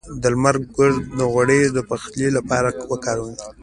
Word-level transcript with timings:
د 0.21 0.23
لمر 0.33 0.55
ګل 0.75 0.93
غوړي 1.31 1.61
د 1.75 1.77
پخلي 1.89 2.27
لپاره 2.37 2.69
وکاروئ 2.91 3.35